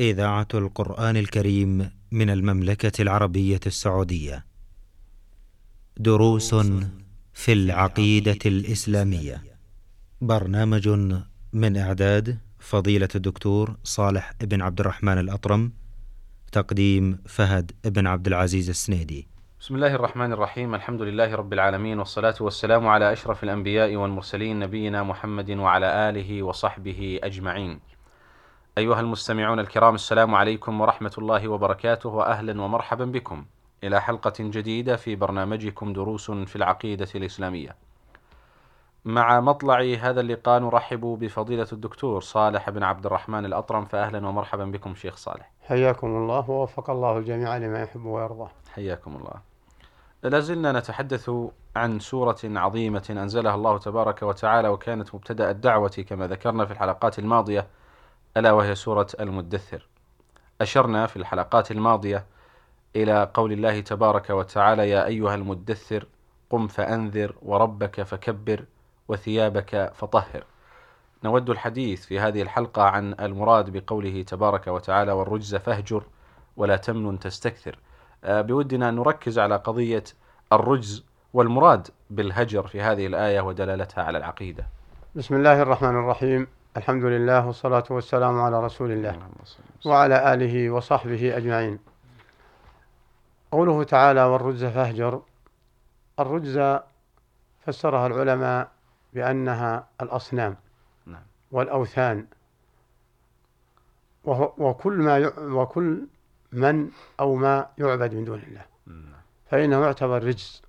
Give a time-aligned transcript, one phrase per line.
[0.00, 4.44] إذاعة القرآن الكريم من المملكة العربية السعودية.
[5.96, 6.54] دروس
[7.32, 9.42] في العقيدة الإسلامية.
[10.20, 10.88] برنامج
[11.52, 15.72] من إعداد فضيلة الدكتور صالح بن عبد الرحمن الأطرم.
[16.52, 19.28] تقديم فهد بن عبد العزيز السنيدي.
[19.60, 25.02] بسم الله الرحمن الرحيم الحمد لله رب العالمين والصلاة والسلام على أشرف الأنبياء والمرسلين نبينا
[25.02, 27.80] محمد وعلى آله وصحبه أجمعين
[28.78, 33.44] أيها المستمعون الكرام السلام عليكم ورحمة الله وبركاته وأهلا ومرحبا بكم.
[33.84, 37.76] إلى حلقة جديدة في برنامجكم دروس في العقيدة الإسلامية.
[39.04, 44.94] مع مطلع هذا اللقاء نرحب بفضيلة الدكتور صالح بن عبد الرحمن الأطرم فأهلا ومرحبا بكم
[44.94, 45.50] شيخ صالح.
[45.60, 48.50] حياكم الله ووفق الله الجميع لما يحب ويرضى.
[48.72, 49.40] حياكم الله.
[50.22, 51.30] لازلنا نتحدث
[51.76, 57.66] عن سورة عظيمة أنزلها الله تبارك وتعالى وكانت مبتدأ الدعوة كما ذكرنا في الحلقات الماضية
[58.36, 59.86] ألا وهي سورة المدثر.
[60.60, 62.24] أشرنا في الحلقات الماضية
[62.96, 66.06] إلى قول الله تبارك وتعالى يا أيها المدثر
[66.50, 68.64] قم فأنذر وربك فكبر
[69.08, 70.44] وثيابك فطهر.
[71.24, 76.04] نود الحديث في هذه الحلقة عن المراد بقوله تبارك وتعالى والرجز فاهجر
[76.56, 77.78] ولا تمنن تستكثر.
[78.24, 80.04] بودنا أن نركز على قضية
[80.52, 84.66] الرجز والمراد بالهجر في هذه الآية ودلالتها على العقيدة.
[85.14, 86.46] بسم الله الرحمن الرحيم.
[86.76, 89.28] الحمد لله والصلاة والسلام على رسول الله
[89.86, 91.78] وعلى آله وصحبه أجمعين
[93.52, 95.22] قوله تعالى والرجز فاهجر
[96.20, 96.80] الرجز
[97.66, 98.70] فسرها العلماء
[99.12, 100.56] بأنها الأصنام
[101.06, 101.22] نعم.
[101.52, 102.26] والأوثان
[104.24, 105.32] وكل ما.
[105.38, 106.06] وكل
[106.52, 109.22] من أو ما يعبد من دون الله نعم.
[109.50, 110.62] فإنه يعتبر رجز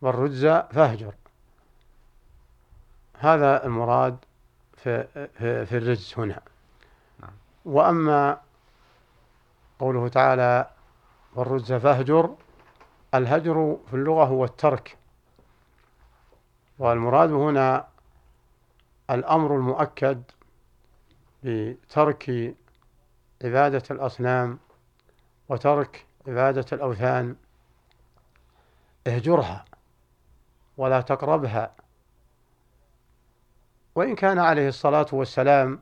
[0.00, 1.14] والرجز فاهجر
[3.20, 4.16] هذا المراد
[4.76, 5.06] في,
[5.38, 6.40] في, في الرجز هنا.
[7.22, 7.30] نعم.
[7.64, 8.40] وأما
[9.78, 10.70] قوله تعالى
[11.34, 12.34] والرجز فاهجر
[13.14, 14.96] الهجر في اللغة هو الترك.
[16.78, 17.86] والمراد هنا
[19.10, 20.22] الأمر المؤكد
[21.42, 22.54] بترك
[23.44, 24.58] عبادة الأصنام
[25.48, 27.36] وترك عبادة الأوثان.
[29.06, 29.64] اهجرها
[30.76, 31.74] ولا تقربها
[34.00, 35.80] وإن كان عليه الصلاة والسلام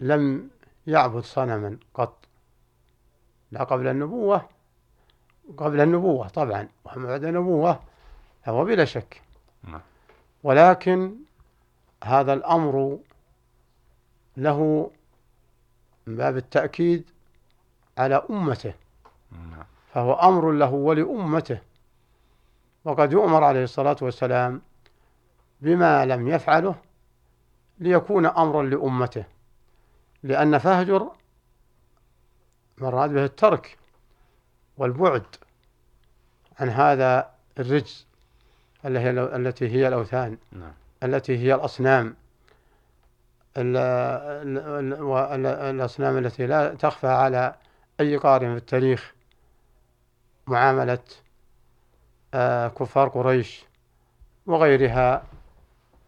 [0.00, 0.50] لم
[0.86, 2.16] يعبد صنما قط
[3.52, 4.48] لا قبل النبوة
[5.56, 7.80] قبل النبوة طبعا وما بعد النبوة
[8.44, 9.22] فهو بلا شك
[9.64, 9.80] نعم.
[10.42, 11.14] ولكن
[12.04, 12.98] هذا الأمر
[14.36, 14.90] له
[16.06, 17.10] من باب التأكيد
[17.98, 18.74] على أمته
[19.32, 19.64] نعم.
[19.94, 21.58] فهو أمر له ولأمته
[22.84, 24.62] وقد يؤمر عليه الصلاة والسلام
[25.60, 26.74] بما لم يفعله
[27.78, 29.24] ليكون أمرا لأمته
[30.22, 31.10] لأن فهجر
[32.78, 33.78] مراد به الترك
[34.76, 35.26] والبعد
[36.60, 38.06] عن هذا الرجز
[38.86, 40.72] التي هي الأوثان نعم.
[41.02, 42.14] التي هي الأصنام
[45.70, 47.54] الأصنام التي لا تخفى على
[48.00, 49.14] أي قارئ في التاريخ
[50.46, 50.98] معاملة
[52.34, 53.64] آه، كفار قريش
[54.46, 55.22] وغيرها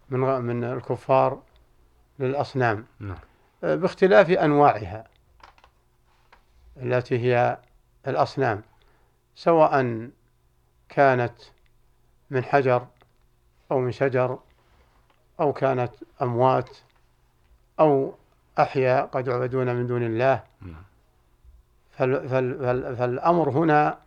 [0.09, 1.41] من من الكفار
[2.19, 3.17] للأصنام نعم.
[3.63, 5.07] آه، باختلاف أنواعها
[6.77, 7.57] التي هي
[8.07, 8.61] الأصنام
[9.35, 10.09] سواء
[10.89, 11.33] كانت
[12.29, 12.87] من حجر
[13.71, 14.39] أو من شجر
[15.39, 16.77] أو كانت أموات
[17.79, 18.13] أو
[18.59, 20.83] أحياء قد يعبدون من دون الله نعم.
[21.91, 23.97] فال فال فال فالأمر هنا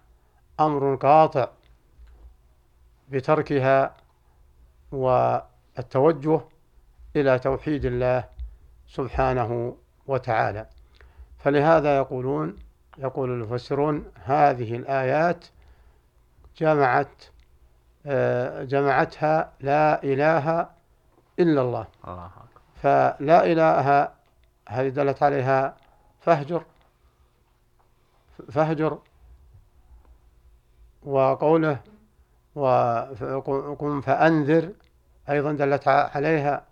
[0.61, 1.49] أمر قاطع
[3.09, 3.95] بتركها
[5.77, 6.41] والتوجه
[7.17, 8.25] إلى توحيد الله
[8.87, 10.67] سبحانه وتعالى
[11.39, 12.57] فلهذا يقولون
[12.99, 15.45] يقول المفسرون هذه الآيات
[16.57, 17.25] جمعت
[18.07, 20.69] آه، جمعتها لا إله
[21.39, 21.87] إلا الله.
[22.83, 24.09] فلا إله
[24.69, 25.77] هذه دلت عليها
[26.21, 26.65] فهجر
[28.53, 28.99] فهجر
[31.03, 31.81] وقوله
[32.55, 34.73] وقم فأنذر
[35.29, 36.65] أيضا دلت عليها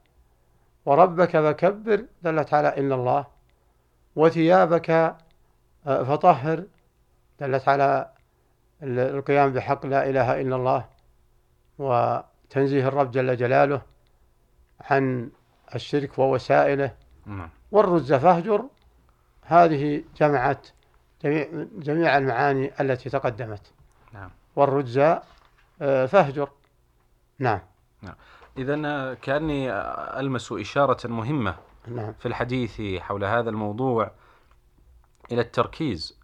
[0.86, 3.26] وربك فكبر دلت على إلا الله
[4.16, 6.64] وثيابك آه، فطهر
[7.40, 8.10] دلت على
[8.82, 10.84] القيام بحق لا إله إلا الله
[11.78, 13.82] وتنزيه الرب جل جلاله
[14.80, 15.30] عن
[15.74, 16.94] الشرك ووسائله.
[17.26, 17.50] نعم.
[17.72, 18.64] والرز فاهجر
[19.44, 20.68] هذه جمعت
[21.22, 23.72] جميع, جميع المعاني التي تقدمت.
[24.12, 24.30] نعم.
[24.56, 24.98] والرجز
[25.82, 26.50] آه، فاهجر.
[27.38, 27.60] نعم.
[28.58, 29.72] إذا كأني
[30.20, 31.54] ألمس إشارة مهمة
[31.88, 32.12] نعم.
[32.12, 34.10] في الحديث حول هذا الموضوع
[35.32, 36.20] إلى التركيز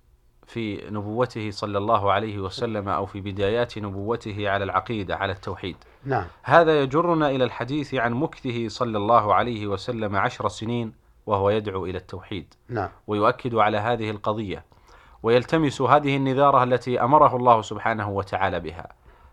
[0.46, 5.76] في نبوته صلى الله عليه وسلم أو في بدايات نبوته على العقيدة على التوحيد.
[6.04, 6.24] نعم.
[6.42, 10.92] هذا يجرنا إلى الحديث عن مكثه صلى الله عليه وسلم عشر سنين
[11.26, 12.54] وهو يدعو إلى التوحيد.
[12.68, 12.88] نعم.
[13.06, 14.64] ويؤكد على هذه القضية.
[15.22, 18.92] ويلتمس هذه النذارة التي أمره الله سبحانه وتعالى بها.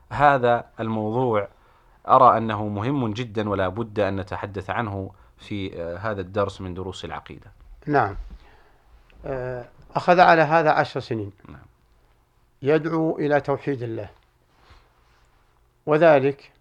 [0.10, 1.48] هذا الموضوع
[2.08, 7.06] أرى أنه مهم جدا ولا بد أن نتحدث عنه في آه، هذا الدرس من دروس
[7.06, 7.52] العقيدة.
[7.88, 8.16] نعم.
[9.26, 9.66] آه،
[9.96, 11.32] أخذ على هذا عشر سنين.
[11.50, 11.66] نعم.
[12.62, 14.10] يدعو إلى توحيد الله.
[15.86, 16.52] وذلك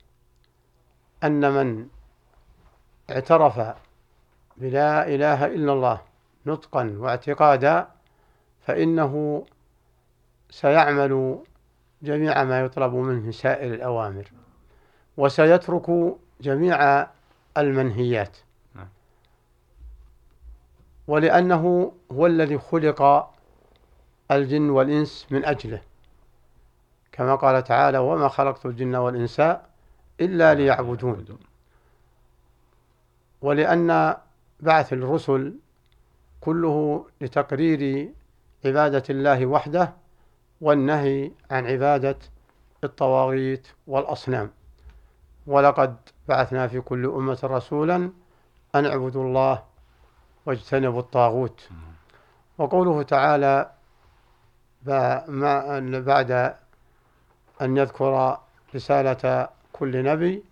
[1.24, 1.86] أن من
[3.10, 3.76] اعترف
[4.56, 6.00] بلا إله إلا الله
[6.46, 7.88] نطقا واعتقادا
[8.66, 9.44] فإنه
[10.50, 11.38] سيعمل
[12.02, 14.41] جميع ما يطلب منه من سائر الأوامر.
[15.16, 17.06] وسيترك جميع
[17.58, 18.36] المنهيات.
[18.74, 18.88] نعم.
[21.08, 23.30] ولأنه هو الذي خلق
[24.30, 25.80] الجن والإنس من أجله.
[27.12, 29.40] كما قال تعالى وما خلقت الجن والإنس
[30.20, 31.26] إلا ليعبدون.
[33.42, 34.16] ولأن
[34.60, 35.54] بعث الرسل
[36.40, 38.12] كله لتقرير
[38.64, 39.92] عبادة الله وحده
[40.60, 42.18] والنهي عن عبادة
[42.84, 44.50] الطواغيت والأصنام.
[45.46, 45.96] ولقد
[46.28, 48.10] بعثنا في كل أمة رسولا
[48.74, 49.62] أن اعبدوا الله
[50.46, 51.68] واجتنبوا الطاغوت.
[52.58, 53.70] وقوله تعالى
[56.06, 56.54] بعد
[57.62, 58.38] أن يذكر
[58.74, 60.44] رسالة كل نبي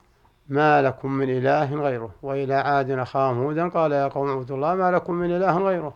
[0.49, 4.91] ما لكم من إله غيره وإلى عاد أخاهم هودا قال يا قوم اعبدوا الله ما
[4.91, 5.95] لكم من إله غيره.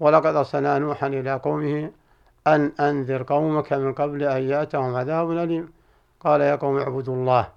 [0.00, 1.90] ولقد أرسلنا نوحا إلى قومه
[2.46, 5.72] أن أنذر قومك من قبل أن يأتهم عذاب أليم.
[6.20, 7.55] قال يا قوم اعبدوا الله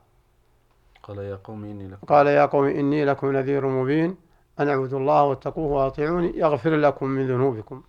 [1.04, 4.18] قال يا قوم إني لكم قال يا قوم إني لكم نذير مبين
[4.60, 7.84] أن اعبدوا الله واتقوه وأطيعوني يغفر لكم من ذنوبكم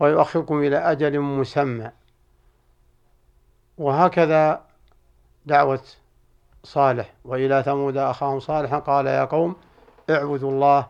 [0.00, 1.90] ويؤخركم إلى أجل مسمى.
[3.78, 4.62] وهكذا
[5.46, 5.82] دعوة
[6.64, 7.12] صالح.
[7.24, 9.56] وإلى ثمود أخاهم صالحا قال يا قوم
[10.10, 10.86] اعبدوا الله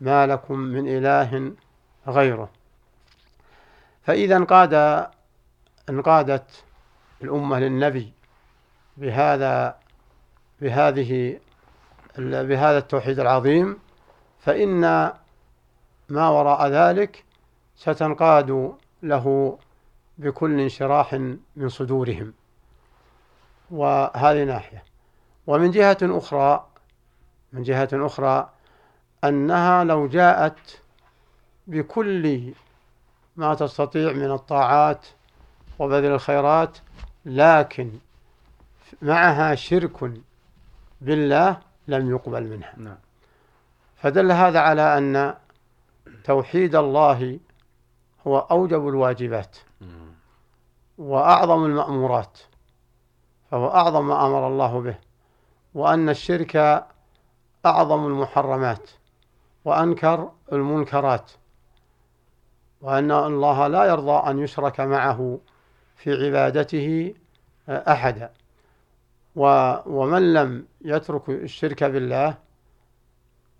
[0.00, 1.52] ما لكم من إله
[2.08, 2.48] غيره.
[4.02, 5.06] فإذا انقاد
[5.88, 6.64] انقادت
[7.22, 8.12] الأمة للنبي
[8.96, 9.76] بهذا
[10.60, 11.40] بهذه
[12.18, 13.78] بهذا التوحيد العظيم
[14.38, 14.80] فإن
[16.08, 17.24] ما وراء ذلك
[17.76, 19.58] ستنقاد له
[20.18, 21.14] بكل انشراح
[21.56, 22.32] من صدورهم.
[23.70, 24.84] وهذه ناحية.
[25.46, 26.66] ومن جهة أخرى
[27.52, 28.50] من جهة أخرى
[29.24, 30.80] أنها لو جاءت
[31.66, 32.54] بكل
[33.36, 35.06] ما تستطيع من الطاعات
[35.78, 36.78] وبذل الخيرات
[37.26, 37.90] لكن
[39.02, 40.12] معها شرك
[41.00, 42.74] بالله لم يقبل منها.
[42.76, 42.98] نعم.
[43.96, 45.34] فدل هذا على أن
[46.24, 47.38] توحيد الله
[48.26, 49.56] هو أوجب الواجبات
[50.98, 52.38] وأعظم المأمورات
[53.50, 54.98] فهو أعظم ما أمر الله به
[55.74, 56.86] وأن الشرك
[57.66, 58.90] أعظم المحرمات
[59.64, 61.30] وأنكر المنكرات
[62.80, 65.38] وأن الله لا يرضى أن يشرك معه
[65.96, 67.14] في عبادته
[67.68, 68.30] أحدا.
[69.36, 72.34] ومن لم يترك الشرك بالله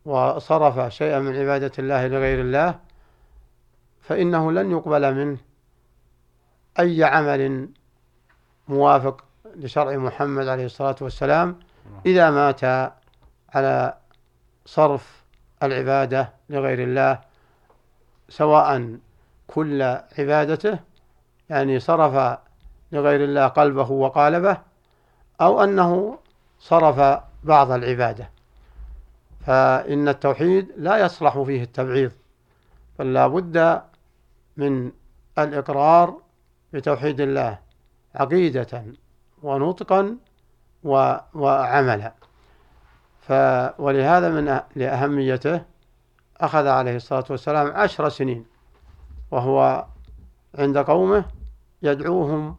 [0.04, 2.78] وصرف شيئا من عبادة الله لغير الله
[4.00, 5.38] فإنه لن يقبل منه
[6.78, 7.68] أي عمل
[8.68, 9.24] موافق
[9.56, 11.58] لشرع محمد عليه الصلاة والسلام
[12.06, 12.64] إذا مات
[13.54, 13.96] على
[14.64, 15.24] صرف
[15.62, 17.20] العبادة لغير الله
[18.28, 18.98] سواء
[19.46, 19.82] كل
[20.18, 20.78] عبادته
[21.50, 22.38] يعني صرف
[22.92, 24.58] لغير الله قلبه وقالبه
[25.40, 26.18] أو أنه
[26.60, 28.30] صرف بعض العبادة.
[29.46, 32.12] فإن التوحيد لا يصلح فيه التبعيض
[32.98, 33.82] بل بد
[34.56, 34.92] من
[35.38, 36.16] الإقرار
[36.72, 37.58] بتوحيد الله
[38.14, 38.84] عقيدة
[39.42, 40.16] ونطقا
[41.34, 42.12] وعملا.
[43.78, 45.62] ولهذا من لأهميته
[46.40, 48.46] أخذ عليه الصلاة والسلام عشر سنين
[49.30, 49.86] وهو
[50.58, 51.24] عند قومه
[51.82, 52.56] يدعوهم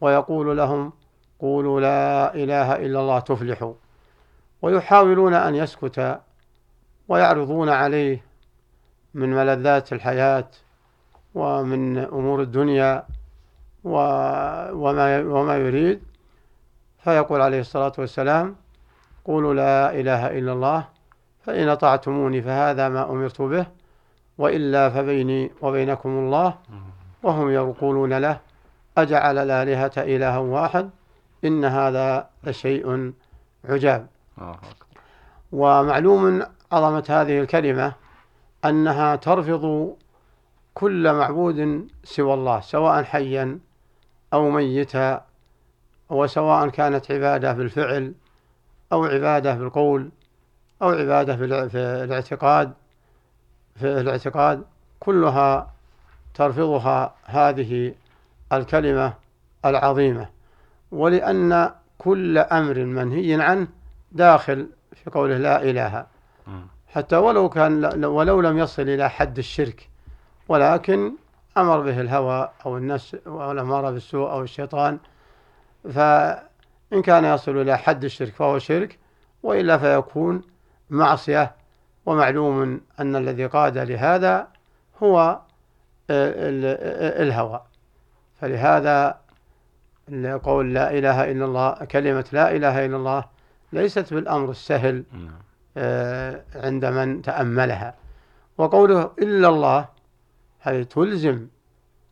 [0.00, 0.92] ويقول لهم
[1.40, 3.74] قولوا لا إله إلا الله تفلحوا
[4.62, 6.20] ويحاولون أن يسكت
[7.08, 8.24] ويعرضون عليه
[9.14, 10.48] من ملذات الحياة
[11.34, 13.04] ومن أمور الدنيا
[13.84, 16.00] وما وما يريد.
[17.04, 18.56] فيقول عليه الصلاة والسلام
[19.24, 20.84] قولوا لا إله إلا الله
[21.42, 23.66] فإن أطعتموني فهذا ما أمرت به
[24.38, 26.54] وإلا فبيني وبينكم الله.
[27.22, 28.40] وهم يقولون له
[28.98, 30.90] أجعل الآلهة إلها واحد؟
[31.44, 33.12] إن هذا لشيء
[33.64, 34.06] عجاب.
[35.52, 36.42] ومعلوم
[36.72, 37.94] عظمة هذه الكلمة
[38.64, 39.96] أنها ترفض
[40.74, 43.58] كل معبود سوى الله سواء حيا
[44.32, 45.24] أو ميتا
[46.08, 48.14] وسواء كانت عبادة بالفعل
[48.92, 50.10] أو عبادة بالقول
[50.82, 51.44] أو عبادة في
[52.04, 52.72] الاعتقاد
[53.76, 54.64] في الاعتقاد.
[55.00, 55.74] كلها
[56.34, 57.94] ترفضها هذه
[58.52, 59.14] الكلمة
[59.64, 60.28] العظيمة.
[60.92, 63.68] ولأن كل أمر منهي عنه
[64.12, 66.06] داخل في قوله لا إله.
[66.88, 69.88] حتى ولو كان ولو لم يصل إلى حد الشرك
[70.48, 71.12] ولكن
[71.56, 74.98] أمر به الهوى أو النفس أو الأمارة بالسوء أو الشيطان
[75.94, 78.98] فإن كان يصل إلى حد الشرك فهو شرك
[79.42, 80.42] وإلا فيكون
[80.90, 81.52] معصية.
[82.06, 84.48] ومعلوم أن الذي قاد لهذا
[85.02, 85.40] هو
[86.10, 87.62] الهوى.
[88.40, 89.18] فلهذا
[90.44, 93.24] قول لا إله إلا الله كلمة لا إله إلا الله
[93.72, 95.30] ليست بالأمر السهل نعم.
[95.76, 97.94] آه، عند من تأملها.
[98.58, 99.88] وقوله إلا الله
[100.60, 101.46] هذه تلزم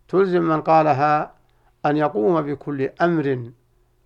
[0.08, 1.32] تلزم من قالها
[1.86, 3.50] أن يقوم بكل أمر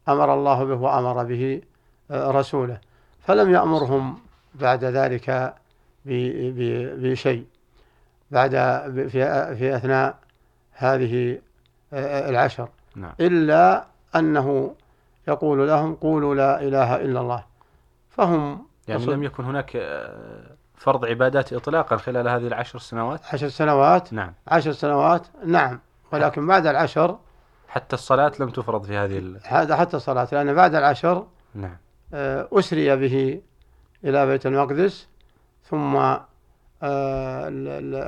[0.09, 1.63] أمر الله به وأمر به
[2.11, 2.81] آه، رسوله
[3.21, 4.19] فلم يأمرهم
[4.55, 5.55] بعد ذلك
[6.05, 7.45] بشيء.
[8.31, 8.51] بعد
[9.09, 10.19] في في أثناء
[10.73, 11.39] هذه
[11.93, 12.69] آه، العشر.
[12.97, 13.13] نعم.
[13.21, 14.75] إلا أنه
[15.29, 17.45] يقول لهم قولوا لا إله إلا الله.
[18.09, 24.13] فهم يعني لم يكن هناك آه، فرض عبادات إطلاقا خلال هذه العشر سنوات؟ عشر سنوات؟
[24.13, 24.33] نعم.
[24.49, 25.81] عشر سنوات؟ نعم.
[26.13, 27.19] ولكن بعد العشر
[27.69, 31.77] حتى الصلاة لم تفرض في هذه هذا حتى الصلاة لأن بعد العشر نعم.
[32.15, 33.41] آه، أسري به
[34.05, 35.09] إلى بيت المقدس
[35.65, 35.97] ثم
[36.83, 37.45] آه،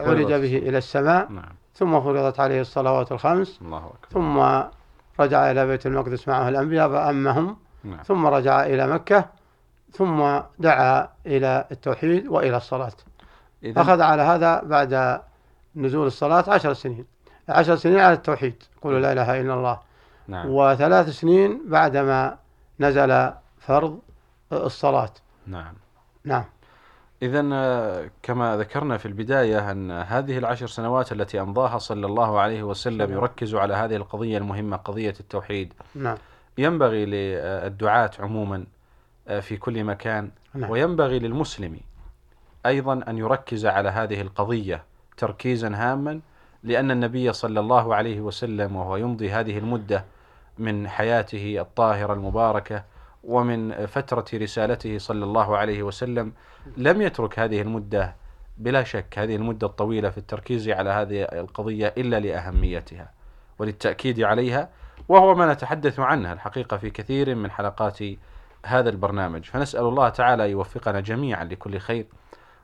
[0.07, 1.33] عرج به إلى السماء.
[1.33, 1.55] نعم.
[1.83, 4.09] ثم فرضت عليه الصلوات الخمس الله أكبر.
[4.11, 4.39] ثم
[5.21, 8.03] رجع إلى بيت المقدس معه الأنبياء فأمهم نعم.
[8.03, 9.25] ثم رجع إلى مكة
[9.93, 12.93] ثم دعا إلى التوحيد وإلى الصلاة.
[13.65, 15.21] أخذ على هذا بعد
[15.77, 17.07] نزول الصلاة عشر سنين.
[17.49, 18.63] عشر سنين على التوحيد.
[18.83, 19.81] قولوا لا إله إلا الله.
[20.29, 20.51] نعم.
[20.51, 22.37] وثلاث سنين بعدما
[22.81, 23.99] نزل فرض
[24.53, 25.15] الصلاة.
[25.47, 25.75] نعم.
[26.25, 26.45] نعم.
[27.23, 32.63] إذا آه، كما ذكرنا في البداية أن هذه العشر سنوات التي أمضاها صلى الله عليه
[32.63, 36.17] وسلم يركز على هذه القضية المهمة قضية التوحيد نعم.
[36.59, 38.65] ينبغي للدعاة عموما
[39.29, 40.71] آه، في كل مكان نعم.
[40.71, 41.81] وينبغي للمسلم
[42.67, 44.85] أيضا أن يركز على هذه القضية
[45.17, 46.21] تركيزا هاما
[46.63, 50.05] لأن النبي صلى الله عليه وسلم وهو يمضي هذه المدة
[50.59, 52.85] من حياته الطاهرة المباركة
[53.25, 56.33] ومن فترة رسالته صلى الله عليه وسلم
[56.77, 58.17] لم يترك هذه المدة
[58.59, 63.11] بلا شك هذه المدة الطويلة في التركيز على هذه القضية إلا لأهميتها
[63.59, 64.69] وللتأكيد عليها
[65.09, 67.99] وهو ما نتحدث عنها الحقيقة في كثير من حلقات
[68.67, 69.45] هذا البرنامج.
[69.45, 72.07] فنسأل الله تعالى يوفقنا جميعا لكل خير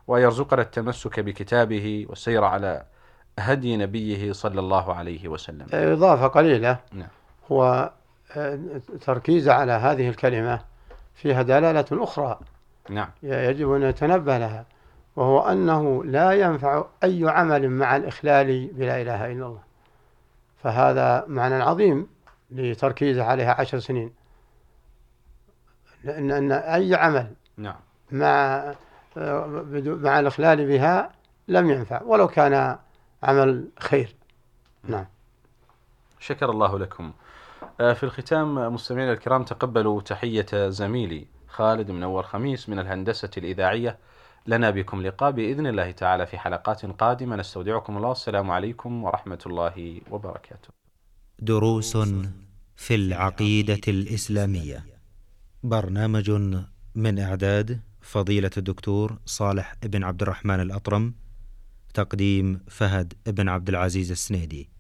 [0.07, 2.85] ويرزقنا التمسك بكتابه والسير على
[3.39, 5.67] هدي نبيه صلى الله عليه وسلم.
[5.73, 6.79] إضافة قليلة.
[6.93, 7.09] نعم.
[7.53, 7.93] هو
[9.01, 10.61] تركيز على هذه الكلمة
[11.15, 12.39] فيها دلالة أخرى.
[12.91, 13.11] نعم.
[13.23, 14.67] يجب أن يتنبه لها
[15.17, 19.63] وهو أنه لا ينفع أي عمل مع الإخلال بلا إله إلا الله.
[20.63, 22.07] فهذا معنى عظيم
[22.51, 24.13] لتركيزه عليها عشر سنين.
[26.05, 27.77] لأن أن أي عمل نعم.
[28.11, 28.75] مع
[29.87, 31.13] مع الإخلال بها
[31.49, 32.79] لم ينفع ولو كان
[33.23, 34.15] عمل خير.
[34.85, 35.07] نعم.
[36.19, 37.13] شكر الله لكم.
[37.79, 43.99] في الختام مستمعينا الكرام تقبلوا تحية زميلي خالد منور خميس من الهندسة الإذاعية.
[44.47, 47.37] لنا بكم لقاء بإذن الله تعالى في حلقات قادمة.
[47.37, 48.13] نستودعكم الله.
[48.13, 50.69] السلام عليكم ورحمة الله وبركاته.
[51.39, 51.97] دروس
[52.77, 54.85] في العقيدة الإسلامية.
[55.63, 56.31] برنامج
[56.95, 61.15] من إعداد فضيلة الدكتور صالح بن عبد الرحمن الأطرم
[61.95, 64.78] تقديم فهد بن عبد العزيز السنيدي.